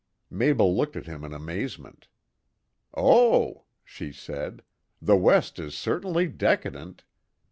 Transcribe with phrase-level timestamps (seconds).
[0.31, 2.07] Mabel looked at him in amazement.
[2.97, 4.63] "Oh!" she said,
[4.99, 7.03] "the West is certainly decadent.